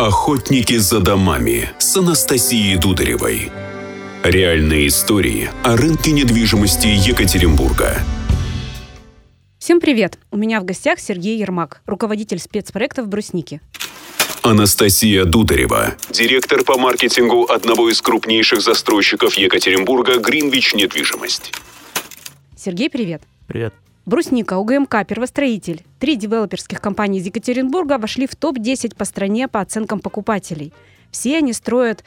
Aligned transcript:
Охотники 0.00 0.78
за 0.78 1.00
домами 1.00 1.68
с 1.78 1.94
Анастасией 1.94 2.78
Дударевой. 2.78 3.52
Реальные 4.22 4.86
истории 4.86 5.50
о 5.62 5.76
рынке 5.76 6.12
недвижимости 6.12 6.86
Екатеринбурга. 6.86 7.98
Всем 9.58 9.78
привет! 9.78 10.18
У 10.30 10.38
меня 10.38 10.62
в 10.62 10.64
гостях 10.64 11.00
Сергей 11.00 11.38
Ермак, 11.38 11.82
руководитель 11.84 12.38
спецпроектов 12.38 13.08
«Брусники». 13.08 13.60
Анастасия 14.40 15.26
Дударева, 15.26 15.96
директор 16.08 16.64
по 16.64 16.78
маркетингу 16.78 17.44
одного 17.44 17.90
из 17.90 18.00
крупнейших 18.00 18.62
застройщиков 18.62 19.34
Екатеринбурга 19.34 20.18
«Гринвич 20.18 20.72
Недвижимость». 20.72 21.52
Сергей, 22.56 22.88
привет! 22.88 23.20
Привет. 23.46 23.74
Брусника, 24.06 24.56
УГМК, 24.56 25.06
первостроитель. 25.06 25.84
Три 25.98 26.16
девелоперских 26.16 26.80
компании 26.80 27.20
из 27.20 27.26
Екатеринбурга 27.26 27.98
вошли 27.98 28.26
в 28.26 28.34
топ-10 28.34 28.96
по 28.96 29.04
стране 29.04 29.46
по 29.46 29.60
оценкам 29.60 30.00
покупателей. 30.00 30.72
Все 31.10 31.36
они 31.36 31.52
строят 31.52 32.02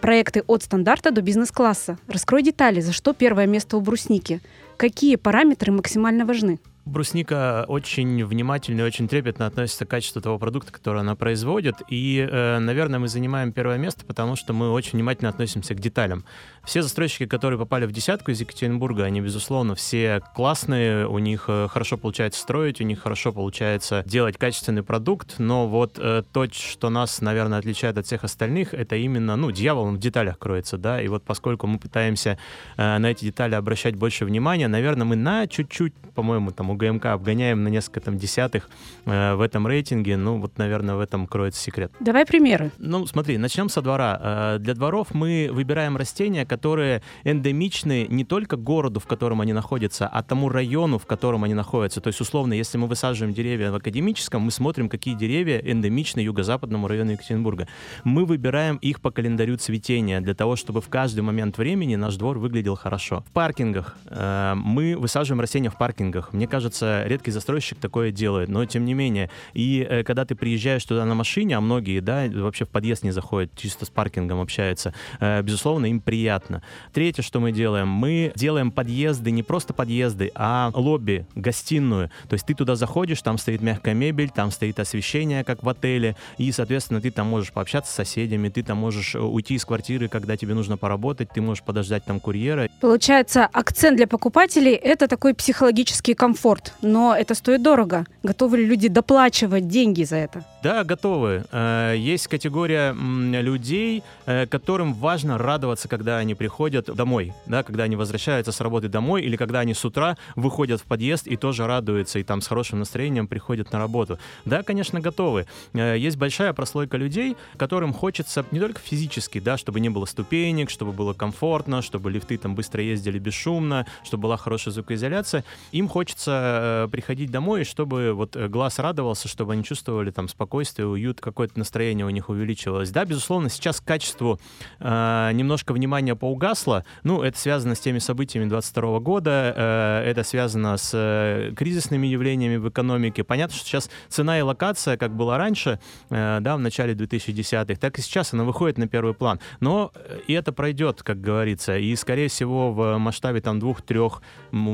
проекты 0.00 0.42
от 0.48 0.64
стандарта 0.64 1.12
до 1.12 1.22
бизнес-класса. 1.22 1.98
Раскрой 2.08 2.42
детали, 2.42 2.80
за 2.80 2.92
что 2.92 3.12
первое 3.12 3.46
место 3.46 3.76
у 3.76 3.80
Брусники. 3.80 4.40
Какие 4.76 5.14
параметры 5.14 5.70
максимально 5.70 6.26
важны? 6.26 6.58
Брусника 6.86 7.64
очень 7.66 8.24
внимательно 8.24 8.82
и 8.82 8.84
очень 8.84 9.08
трепетно 9.08 9.46
относится 9.46 9.84
к 9.84 9.88
качеству 9.88 10.22
того 10.22 10.38
продукта, 10.38 10.72
который 10.72 11.00
она 11.00 11.16
производит. 11.16 11.74
И, 11.88 12.24
э, 12.30 12.58
наверное, 12.60 13.00
мы 13.00 13.08
занимаем 13.08 13.50
первое 13.50 13.76
место, 13.76 14.06
потому 14.06 14.36
что 14.36 14.52
мы 14.52 14.70
очень 14.70 14.92
внимательно 14.92 15.28
относимся 15.28 15.74
к 15.74 15.80
деталям. 15.80 16.24
Все 16.64 16.82
застройщики, 16.82 17.26
которые 17.26 17.58
попали 17.58 17.86
в 17.86 17.92
десятку 17.92 18.30
из 18.30 18.40
Екатеринбурга, 18.40 19.02
они, 19.02 19.20
безусловно, 19.20 19.74
все 19.74 20.22
классные, 20.36 21.08
у 21.08 21.18
них 21.18 21.46
э, 21.48 21.66
хорошо 21.68 21.98
получается 21.98 22.40
строить, 22.40 22.80
у 22.80 22.84
них 22.84 23.00
хорошо 23.00 23.32
получается 23.32 24.04
делать 24.06 24.38
качественный 24.38 24.84
продукт, 24.84 25.40
но 25.40 25.66
вот 25.66 25.98
э, 25.98 26.22
то, 26.32 26.46
что 26.52 26.88
нас, 26.88 27.20
наверное, 27.20 27.58
отличает 27.58 27.98
от 27.98 28.06
всех 28.06 28.22
остальных, 28.22 28.74
это 28.74 28.94
именно, 28.94 29.34
ну, 29.34 29.50
дьявол 29.50 29.90
в 29.90 29.98
деталях 29.98 30.38
кроется, 30.38 30.78
да, 30.78 31.02
и 31.02 31.08
вот 31.08 31.24
поскольку 31.24 31.66
мы 31.66 31.80
пытаемся 31.80 32.38
на 32.76 33.10
эти 33.10 33.24
детали 33.24 33.56
обращать 33.56 33.96
больше 33.96 34.24
внимания, 34.24 34.68
наверное, 34.68 35.04
мы 35.04 35.16
на 35.16 35.48
чуть-чуть, 35.48 35.92
по-моему, 36.14 36.52
там, 36.52 36.75
ГМК 36.76 37.06
обгоняем 37.06 37.62
на 37.64 37.68
несколько 37.68 38.00
там 38.00 38.16
десятых 38.16 38.68
э, 39.04 39.34
в 39.34 39.40
этом 39.40 39.66
рейтинге. 39.66 40.16
Ну, 40.16 40.38
вот, 40.38 40.58
наверное, 40.58 40.96
в 40.96 41.00
этом 41.00 41.26
кроется 41.26 41.60
секрет. 41.60 41.92
Давай 42.00 42.26
примеры. 42.26 42.70
Ну, 42.78 43.06
смотри, 43.06 43.38
начнем 43.38 43.68
со 43.68 43.82
двора. 43.82 44.20
Э, 44.22 44.58
для 44.58 44.74
дворов 44.74 45.14
мы 45.14 45.48
выбираем 45.52 45.96
растения, 45.96 46.44
которые 46.46 47.02
эндемичны 47.24 48.06
не 48.08 48.24
только 48.24 48.56
городу, 48.56 49.00
в 49.00 49.06
котором 49.06 49.40
они 49.40 49.52
находятся, 49.52 50.06
а 50.06 50.22
тому 50.22 50.48
району, 50.48 50.98
в 50.98 51.06
котором 51.06 51.44
они 51.44 51.54
находятся. 51.54 52.00
То 52.00 52.08
есть, 52.08 52.20
условно, 52.20 52.52
если 52.54 52.78
мы 52.78 52.86
высаживаем 52.86 53.34
деревья 53.34 53.70
в 53.70 53.74
академическом, 53.74 54.42
мы 54.42 54.50
смотрим, 54.50 54.88
какие 54.88 55.14
деревья 55.14 55.58
эндемичны 55.58 56.20
юго-западному 56.20 56.88
району 56.88 57.12
Екатеринбурга. 57.12 57.68
Мы 58.04 58.24
выбираем 58.24 58.76
их 58.76 59.00
по 59.00 59.10
календарю 59.10 59.56
цветения 59.56 60.20
для 60.20 60.34
того, 60.34 60.56
чтобы 60.56 60.80
в 60.80 60.88
каждый 60.88 61.20
момент 61.20 61.58
времени 61.58 61.96
наш 61.96 62.16
двор 62.16 62.38
выглядел 62.38 62.76
хорошо. 62.76 63.24
В 63.28 63.32
паркингах 63.32 63.96
э, 64.06 64.54
мы 64.56 64.96
высаживаем 64.96 65.40
растения 65.40 65.70
в 65.70 65.78
паркингах. 65.78 66.32
Мне 66.32 66.46
кажется, 66.46 66.65
кажется, 66.66 67.04
редкий 67.06 67.30
застройщик 67.30 67.78
такое 67.78 68.10
делает, 68.10 68.48
но 68.48 68.64
тем 68.64 68.84
не 68.84 68.94
менее. 68.94 69.30
И 69.54 69.86
э, 69.88 70.02
когда 70.02 70.24
ты 70.24 70.34
приезжаешь 70.34 70.84
туда 70.84 71.04
на 71.04 71.14
машине, 71.14 71.56
а 71.56 71.60
многие, 71.60 72.00
да, 72.00 72.26
вообще 72.32 72.64
в 72.64 72.68
подъезд 72.68 73.02
не 73.02 73.10
заходят, 73.10 73.50
чисто 73.56 73.84
с 73.84 73.90
паркингом 73.90 74.40
общаются, 74.40 74.92
э, 75.20 75.42
безусловно, 75.42 75.86
им 75.86 76.00
приятно. 76.00 76.62
Третье, 76.92 77.22
что 77.22 77.40
мы 77.40 77.52
делаем, 77.52 77.88
мы 77.88 78.32
делаем 78.34 78.70
подъезды, 78.70 79.30
не 79.30 79.42
просто 79.42 79.72
подъезды, 79.72 80.30
а 80.34 80.70
лобби, 80.74 81.26
гостиную. 81.34 82.10
То 82.28 82.34
есть 82.34 82.46
ты 82.46 82.54
туда 82.54 82.76
заходишь, 82.76 83.22
там 83.22 83.38
стоит 83.38 83.62
мягкая 83.62 83.94
мебель, 83.94 84.30
там 84.30 84.50
стоит 84.50 84.78
освещение, 84.80 85.44
как 85.44 85.62
в 85.62 85.68
отеле, 85.68 86.16
и, 86.38 86.52
соответственно, 86.52 87.00
ты 87.00 87.10
там 87.10 87.26
можешь 87.26 87.52
пообщаться 87.52 87.92
с 87.92 87.96
соседями, 87.96 88.48
ты 88.48 88.62
там 88.62 88.78
можешь 88.78 89.14
э, 89.14 89.18
уйти 89.18 89.54
из 89.54 89.64
квартиры, 89.64 90.08
когда 90.08 90.36
тебе 90.36 90.54
нужно 90.54 90.76
поработать, 90.76 91.28
ты 91.34 91.40
можешь 91.40 91.64
подождать 91.64 92.04
там 92.04 92.20
курьера. 92.20 92.68
Получается, 92.80 93.46
акцент 93.52 93.96
для 93.96 94.06
покупателей— 94.06 94.74
это 94.74 95.08
такой 95.08 95.34
психологический 95.34 96.14
комфорт 96.14 96.55
комфорт, 96.56 96.74
но 96.82 97.14
это 97.14 97.34
стоит 97.34 97.62
дорого. 97.62 98.04
Готовы 98.22 98.58
ли 98.58 98.66
люди 98.66 98.88
доплачивать 98.88 99.68
деньги 99.68 100.04
за 100.04 100.16
это? 100.16 100.44
Да, 100.66 100.82
готовы. 100.82 101.44
Э, 101.52 101.94
есть 101.96 102.26
категория 102.26 102.92
людей, 102.92 104.02
э, 104.26 104.46
которым 104.46 104.94
важно 104.94 105.38
радоваться, 105.38 105.86
когда 105.86 106.18
они 106.18 106.34
приходят 106.34 106.86
домой, 106.86 107.34
да, 107.46 107.62
когда 107.62 107.84
они 107.84 107.94
возвращаются 107.94 108.50
с 108.50 108.60
работы 108.60 108.88
домой, 108.88 109.22
или 109.22 109.36
когда 109.36 109.60
они 109.60 109.74
с 109.74 109.84
утра 109.84 110.16
выходят 110.34 110.80
в 110.80 110.84
подъезд 110.84 111.28
и 111.28 111.36
тоже 111.36 111.68
радуются, 111.68 112.18
и 112.18 112.24
там 112.24 112.40
с 112.40 112.48
хорошим 112.48 112.80
настроением 112.80 113.28
приходят 113.28 113.72
на 113.72 113.78
работу. 113.78 114.18
Да, 114.44 114.64
конечно, 114.64 114.98
готовы. 114.98 115.46
Э, 115.72 115.96
есть 115.96 116.16
большая 116.16 116.52
прослойка 116.52 116.96
людей, 116.96 117.36
которым 117.56 117.92
хочется 117.92 118.44
не 118.50 118.58
только 118.58 118.80
физически, 118.80 119.38
да, 119.38 119.56
чтобы 119.56 119.78
не 119.78 119.88
было 119.88 120.04
ступенек, 120.04 120.68
чтобы 120.70 120.90
было 120.90 121.12
комфортно, 121.12 121.80
чтобы 121.80 122.10
лифты 122.10 122.38
там 122.38 122.56
быстро 122.56 122.82
ездили 122.82 123.20
бесшумно, 123.20 123.86
чтобы 124.02 124.22
была 124.22 124.36
хорошая 124.36 124.74
звукоизоляция. 124.74 125.44
Им 125.70 125.86
хочется 125.86 126.88
приходить 126.90 127.30
домой, 127.30 127.62
чтобы 127.62 128.14
вот 128.14 128.34
глаз 128.36 128.80
радовался, 128.80 129.28
чтобы 129.28 129.52
они 129.52 129.62
чувствовали 129.62 130.10
там 130.10 130.26
спокойствие, 130.56 130.86
уют, 130.86 131.20
какое-то 131.20 131.58
настроение 131.58 132.06
у 132.06 132.10
них 132.10 132.30
увеличивалось. 132.30 132.90
Да, 132.90 133.04
безусловно, 133.04 133.50
сейчас 133.50 133.80
к 133.80 133.84
качеству 133.84 134.40
э, 134.80 135.30
немножко 135.34 135.74
внимания 135.74 136.14
поугасло. 136.14 136.84
Ну, 137.04 137.22
это 137.22 137.38
связано 137.38 137.74
с 137.74 137.80
теми 137.80 137.98
событиями 137.98 138.48
22 138.48 139.00
года, 139.00 139.52
э, 139.54 140.10
это 140.10 140.24
связано 140.24 140.78
с 140.78 140.92
э, 140.94 141.52
кризисными 141.54 142.06
явлениями 142.06 142.56
в 142.56 142.68
экономике. 142.70 143.22
Понятно, 143.22 143.54
что 143.54 143.66
сейчас 143.66 143.90
цена 144.08 144.38
и 144.38 144.42
локация, 144.42 144.96
как 144.96 145.14
было 145.14 145.36
раньше, 145.36 145.78
э, 146.08 146.38
да, 146.40 146.56
в 146.56 146.60
начале 146.60 146.94
2010-х, 146.94 147.78
так 147.78 147.98
и 147.98 148.02
сейчас 148.02 148.32
она 148.32 148.44
выходит 148.44 148.78
на 148.78 148.88
первый 148.88 149.12
план. 149.12 149.40
Но 149.60 149.92
э, 149.94 150.20
и 150.26 150.32
это 150.32 150.52
пройдет, 150.52 151.02
как 151.02 151.20
говорится, 151.20 151.76
и, 151.76 151.94
скорее 151.96 152.28
всего, 152.28 152.72
в 152.72 152.96
масштабе 152.96 153.42
там 153.42 153.60
двух, 153.60 153.82
трех, 153.82 154.22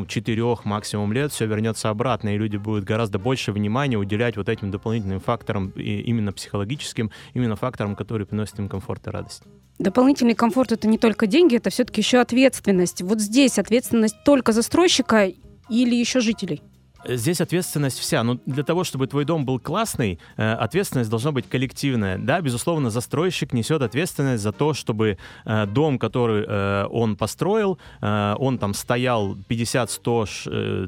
четырех 0.07 0.65
максимум 0.65 1.13
лет 1.13 1.33
все 1.33 1.47
вернется 1.47 1.91
обратно, 1.91 2.35
и 2.35 2.39
люди 2.39 2.57
будут 2.57 2.85
гораздо 2.85 3.19
больше 3.19 3.51
внимания 3.51 3.97
уделять 3.97 4.37
вот 4.37 4.49
этим 4.49 4.71
дополнительным 4.71 5.19
факторам, 5.19 5.62
именно 5.71 6.33
психологическим, 6.33 7.11
именно 7.35 7.57
факторам, 7.57 7.97
которые 7.97 8.27
приносят 8.27 8.59
им 8.59 8.69
комфорт 8.69 9.07
и 9.07 9.11
радость. 9.11 9.43
Дополнительный 9.79 10.35
комфорт 10.35 10.73
это 10.73 10.87
не 10.87 10.99
только 10.99 11.27
деньги, 11.27 11.57
это 11.57 11.71
все-таки 11.71 12.01
еще 12.01 12.19
ответственность. 12.19 13.03
Вот 13.03 13.21
здесь 13.21 13.59
ответственность 13.59 14.17
только 14.25 14.53
застройщика 14.53 15.33
или 15.69 15.95
еще 15.95 16.21
жителей? 16.21 16.63
Здесь 17.05 17.41
ответственность 17.41 17.99
вся. 17.99 18.23
Ну, 18.23 18.41
для 18.47 18.63
того, 18.63 18.85
чтобы 18.85 19.07
твой 19.07 19.25
дом 19.25 19.45
был 19.45 19.59
классный, 19.59 20.19
э, 20.37 20.53
ответственность 20.53 21.11
должна 21.11 21.33
быть 21.33 21.49
коллективная. 21.49 22.19
Да, 22.19 22.41
безусловно, 22.41 22.91
застройщик 22.91 23.53
несет 23.53 23.83
ответственность 23.83 24.43
за 24.43 24.53
то, 24.53 24.73
чтобы 24.73 25.19
э, 25.45 25.67
дом, 25.67 25.99
который 25.99 26.45
э, 26.47 26.87
он 26.91 27.17
построил, 27.17 27.79
он 28.01 28.59
там 28.59 28.75
стоял 28.75 29.37
50, 29.49 29.91
100, 29.91 30.27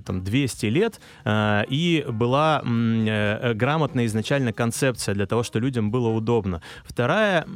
там, 0.05 0.23
200 0.25 0.67
лет, 0.67 1.01
и 1.27 2.05
была 2.09 2.63
грамотная 2.65 4.07
изначально 4.07 4.53
концепция 4.53 5.15
для 5.15 5.27
того, 5.27 5.43
чтобы 5.43 5.65
людям 5.65 5.91
было 5.91 6.09
удобно. 6.09 6.61
Вторая 6.85 7.47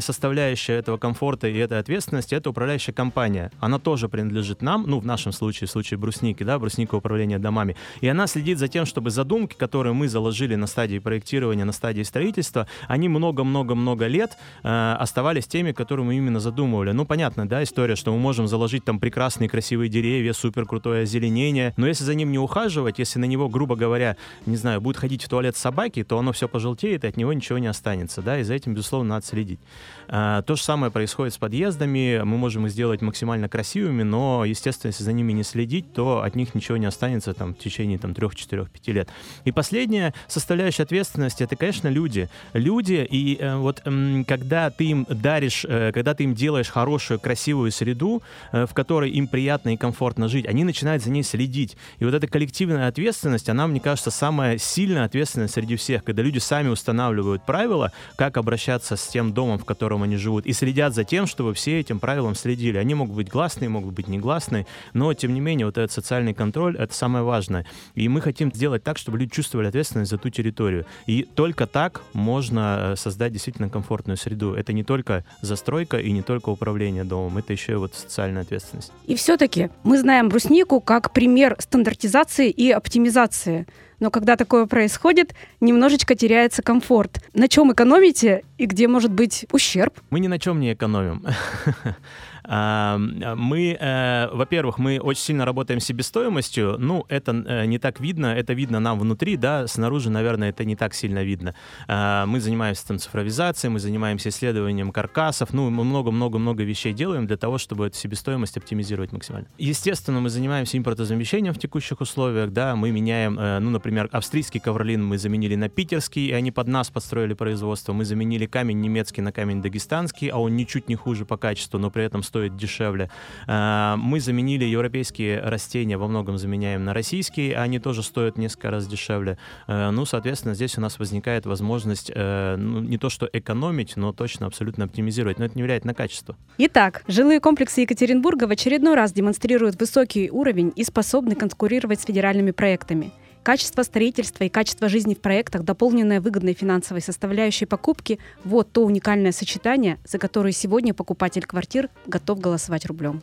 составляющая 0.00 0.74
этого 0.74 0.98
комфорта 0.98 1.48
и 1.48 1.56
этой 1.56 1.78
ответственности— 1.78 2.34
это 2.36 2.50
управляющая 2.50 2.94
компания. 2.94 3.50
Она 3.60 3.78
тоже 3.78 4.08
принадлежит 4.08 4.62
нам, 4.62 4.84
ну, 4.86 5.00
в 5.00 5.06
нашем 5.06 5.32
случае, 5.32 5.68
в 5.68 5.70
случае 5.70 5.98
брусники, 5.98 6.42
да, 6.42 6.58
брусника 6.58 6.94
управления 6.94 7.38
домами. 7.38 7.76
И 8.00 8.08
она 8.08 8.26
следит 8.26 8.58
за 8.58 8.68
тем, 8.68 8.86
чтобы 8.86 9.10
задумки, 9.10 9.54
которые 9.54 9.92
мы 9.92 10.08
заложили 10.08 10.54
на 10.54 10.66
стадии 10.66 10.98
проектирования, 10.98 11.64
на 11.64 11.72
стадии 11.72 12.02
строительства, 12.02 12.66
они 12.88 13.08
много-много-много 13.08 14.06
лет 14.06 14.36
э, 14.62 14.96
оставались 14.98 15.46
теми, 15.46 15.72
которые 15.72 16.06
мы 16.06 16.16
именно 16.16 16.40
задумывали. 16.40 16.92
Ну, 16.92 17.04
понятно, 17.04 17.48
да, 17.48 17.62
история, 17.62 17.96
что 17.96 18.12
мы 18.12 18.18
можем 18.18 18.46
заложить 18.48 18.84
там 18.84 18.98
прекрасные 18.98 19.48
красивые 19.48 19.88
деревья, 19.88 20.32
супер 20.32 20.66
крутое 20.66 21.02
озеленение, 21.02 21.74
но 21.76 21.86
если 21.86 22.04
за 22.04 22.14
ним 22.14 22.32
не 22.32 22.38
ухаживать, 22.38 22.98
если 22.98 23.18
на 23.18 23.24
него, 23.24 23.48
грубо 23.48 23.76
говоря, 23.76 24.16
не 24.46 24.56
знаю, 24.56 24.80
будет 24.80 24.96
ходить 24.96 25.24
в 25.24 25.28
туалет 25.28 25.56
собаки, 25.56 26.04
то 26.04 26.18
оно 26.18 26.32
все 26.32 26.48
пожелтеет, 26.48 27.04
и 27.04 27.06
от 27.06 27.16
него 27.16 27.32
ничего 27.32 27.58
не 27.58 27.66
останется, 27.66 28.22
да, 28.22 28.38
и 28.38 28.42
за 28.42 28.54
этим, 28.54 28.74
безусловно, 28.74 29.10
надо 29.10 29.26
следить. 29.26 29.60
Э, 30.08 30.42
то 30.46 30.56
же 30.56 30.62
самое 30.62 30.92
происходит 30.92 31.34
с 31.34 31.38
подъездами, 31.38 32.22
мы 32.24 32.38
можем 32.38 32.66
их 32.66 32.72
сделать 32.72 33.02
максимально 33.02 33.48
красивыми, 33.48 34.02
но, 34.02 34.44
естественно, 34.44 34.90
если 34.90 35.04
за 35.04 35.12
ними 35.12 35.32
не 35.32 35.42
следить, 35.42 35.92
то 35.92 36.22
от 36.22 36.34
них 36.34 36.54
ничего 36.54 36.76
не 36.76 36.86
останется 36.86 37.34
там 37.34 37.54
в 37.54 37.58
течение 37.58 37.81
течение 37.82 37.98
там 37.98 38.14
3, 38.14 38.28
4, 38.34 38.66
5 38.66 38.88
лет. 38.88 39.08
И 39.44 39.52
последняя 39.52 40.14
составляющая 40.28 40.84
ответственности 40.84 41.42
это, 41.42 41.56
конечно, 41.56 41.88
люди. 41.88 42.28
Люди, 42.52 43.06
и 43.10 43.36
э, 43.40 43.56
вот 43.56 43.82
э, 43.84 44.24
когда 44.26 44.70
ты 44.70 44.84
им 44.84 45.06
даришь, 45.08 45.64
э, 45.68 45.90
когда 45.92 46.14
ты 46.14 46.24
им 46.24 46.34
делаешь 46.34 46.68
хорошую, 46.68 47.18
красивую 47.20 47.72
среду, 47.72 48.22
э, 48.52 48.66
в 48.66 48.74
которой 48.74 49.10
им 49.10 49.26
приятно 49.26 49.74
и 49.74 49.76
комфортно 49.76 50.28
жить, 50.28 50.46
они 50.46 50.64
начинают 50.64 51.02
за 51.02 51.10
ней 51.10 51.22
следить. 51.22 51.76
И 51.98 52.04
вот 52.04 52.14
эта 52.14 52.26
коллективная 52.26 52.88
ответственность, 52.88 53.48
она, 53.48 53.66
мне 53.66 53.80
кажется, 53.80 54.10
самая 54.10 54.58
сильная 54.58 55.04
ответственность 55.04 55.54
среди 55.54 55.76
всех, 55.76 56.04
когда 56.04 56.22
люди 56.22 56.38
сами 56.38 56.68
устанавливают 56.68 57.44
правила, 57.44 57.92
как 58.16 58.36
обращаться 58.36 58.96
с 58.96 59.06
тем 59.08 59.32
домом, 59.32 59.58
в 59.58 59.64
котором 59.64 60.02
они 60.02 60.16
живут, 60.16 60.46
и 60.46 60.52
следят 60.52 60.94
за 60.94 61.04
тем, 61.04 61.26
чтобы 61.26 61.54
все 61.54 61.80
этим 61.80 61.98
правилам 61.98 62.34
следили. 62.34 62.78
Они 62.78 62.94
могут 62.94 63.16
быть 63.16 63.28
гласные, 63.28 63.68
могут 63.68 63.94
быть 63.94 64.08
негласные, 64.08 64.66
но, 64.92 65.12
тем 65.14 65.34
не 65.34 65.40
менее, 65.40 65.66
вот 65.66 65.78
этот 65.78 65.92
социальный 65.92 66.34
контроль— 66.34 66.76
это 66.78 66.94
самое 66.94 67.24
важное. 67.24 67.66
И 67.94 68.08
мы 68.08 68.20
хотим 68.20 68.52
сделать 68.52 68.82
так, 68.82 68.98
чтобы 68.98 69.18
люди 69.18 69.32
чувствовали 69.32 69.68
ответственность 69.68 70.10
за 70.10 70.18
ту 70.18 70.30
территорию. 70.30 70.86
И 71.06 71.22
только 71.22 71.66
так 71.66 72.02
можно 72.12 72.94
создать 72.96 73.32
действительно 73.32 73.68
комфортную 73.68 74.16
среду. 74.16 74.54
Это 74.54 74.72
не 74.72 74.84
только 74.84 75.24
застройка 75.40 75.98
и 75.98 76.12
не 76.12 76.22
только 76.22 76.50
управление 76.50 77.04
домом, 77.04 77.38
это 77.38 77.52
еще 77.52 77.72
и 77.72 77.76
вот 77.76 77.94
социальная 77.94 78.42
ответственность. 78.42 78.92
И 79.06 79.14
все-таки 79.14 79.70
мы 79.84 79.98
знаем 79.98 80.28
бруснику 80.28 80.80
как 80.80 81.12
пример 81.12 81.56
стандартизации 81.58 82.50
и 82.50 82.70
оптимизации. 82.70 83.66
Но 84.02 84.10
когда 84.10 84.34
такое 84.34 84.66
происходит, 84.66 85.32
немножечко 85.60 86.16
теряется 86.16 86.60
комфорт. 86.60 87.22
На 87.34 87.46
чем 87.46 87.72
экономите 87.72 88.42
и 88.58 88.66
где 88.66 88.88
может 88.88 89.12
быть 89.12 89.46
ущерб? 89.52 90.00
Мы 90.10 90.18
ни 90.18 90.26
на 90.26 90.40
чем 90.40 90.58
не 90.58 90.72
экономим. 90.72 91.24
Мы, 92.44 93.76
э, 93.78 94.28
во-первых, 94.32 94.78
мы 94.78 94.98
очень 94.98 95.22
сильно 95.22 95.44
работаем 95.44 95.80
с 95.80 95.84
себестоимостью. 95.84 96.76
Ну, 96.78 97.04
это 97.08 97.32
э, 97.32 97.66
не 97.66 97.78
так 97.78 98.00
видно, 98.00 98.26
это 98.26 98.52
видно 98.52 98.80
нам 98.80 98.98
внутри, 98.98 99.36
да, 99.36 99.66
снаружи, 99.66 100.10
наверное, 100.10 100.50
это 100.50 100.64
не 100.64 100.76
так 100.76 100.94
сильно 100.94 101.22
видно. 101.22 101.54
А, 101.88 102.26
мы 102.26 102.40
занимаемся 102.40 102.86
там 102.86 102.98
цифровизацией, 102.98 103.72
мы 103.72 103.78
занимаемся 103.78 104.30
исследованием 104.30 104.92
каркасов, 104.92 105.52
ну, 105.52 105.70
мы 105.70 105.84
много-много-много 105.84 106.62
вещей 106.64 106.92
делаем 106.92 107.26
для 107.26 107.36
того, 107.36 107.58
чтобы 107.58 107.86
эту 107.86 107.96
себестоимость 107.96 108.56
оптимизировать 108.56 109.12
максимально. 109.12 109.48
Естественно, 109.58 110.20
мы 110.20 110.30
занимаемся 110.30 110.78
импортозамещением 110.78 111.54
в 111.54 111.58
текущих 111.58 112.00
условиях, 112.00 112.50
да, 112.50 112.74
мы 112.76 112.90
меняем, 112.90 113.38
э, 113.38 113.58
ну, 113.58 113.70
например, 113.70 114.08
австрийский 114.12 114.60
ковролин 114.60 115.04
мы 115.04 115.18
заменили 115.18 115.54
на 115.54 115.68
питерский, 115.68 116.26
и 116.28 116.32
они 116.32 116.50
под 116.50 116.68
нас 116.68 116.90
подстроили 116.90 117.34
производство. 117.34 117.92
Мы 117.92 118.04
заменили 118.04 118.46
камень 118.46 118.80
немецкий 118.80 119.20
на 119.20 119.32
камень 119.32 119.62
дагестанский, 119.62 120.28
а 120.28 120.38
он 120.38 120.56
ничуть 120.56 120.88
не 120.88 120.96
хуже 120.96 121.24
по 121.24 121.36
качеству, 121.36 121.78
но 121.78 121.90
при 121.90 122.04
этом 122.04 122.22
стоит 122.32 122.56
дешевле. 122.56 123.10
А, 123.46 123.96
мы 123.98 124.18
заменили 124.18 124.64
европейские 124.64 125.40
растения, 125.40 125.98
во 125.98 126.08
многом 126.08 126.38
заменяем 126.38 126.82
на 126.82 126.94
российские, 126.94 127.58
они 127.58 127.78
тоже 127.78 128.02
стоят 128.02 128.38
несколько 128.38 128.70
раз 128.70 128.86
дешевле. 128.86 129.36
А, 129.66 129.90
ну, 129.90 130.06
соответственно, 130.06 130.54
здесь 130.54 130.78
у 130.78 130.80
нас 130.80 130.98
возникает 130.98 131.44
возможность 131.44 132.10
э, 132.14 132.56
ну, 132.56 132.80
не 132.80 132.96
то 132.96 133.10
что 133.10 133.28
экономить, 133.30 133.96
но 133.96 134.14
точно 134.14 134.46
абсолютно 134.46 134.86
оптимизировать. 134.86 135.38
Но 135.38 135.44
это 135.44 135.56
не 135.56 135.62
влияет 135.62 135.84
на 135.84 135.92
качество. 135.92 136.34
Итак, 136.56 137.04
жилые 137.06 137.38
комплексы 137.38 137.82
Екатеринбурга 137.82 138.46
в 138.46 138.50
очередной 138.50 138.94
раз 138.94 139.12
демонстрируют 139.12 139.78
высокий 139.78 140.30
уровень 140.30 140.72
и 140.74 140.84
способны 140.84 141.34
конкурировать 141.34 142.00
с 142.00 142.06
федеральными 142.06 142.52
проектами. 142.52 143.12
Качество 143.42 143.82
строительства 143.82 144.44
и 144.44 144.48
качество 144.48 144.88
жизни 144.88 145.14
в 145.14 145.20
проектах, 145.20 145.64
дополненное 145.64 146.20
выгодной 146.20 146.54
финансовой 146.54 147.02
составляющей 147.02 147.66
покупки– 147.66 148.20
вот 148.44 148.72
то 148.72 148.84
уникальное 148.84 149.32
сочетание, 149.32 149.98
за 150.04 150.18
которое 150.18 150.52
сегодня 150.52 150.94
покупатель 150.94 151.42
квартир 151.42 151.88
готов 152.06 152.38
голосовать 152.38 152.86
рублем. 152.86 153.22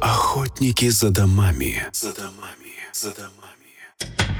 Охотники 0.00 0.88
за 0.88 1.10
домами. 1.10 1.84
За 1.92 2.14
домами. 2.14 2.72
За 2.92 3.14
домами. 3.14 4.39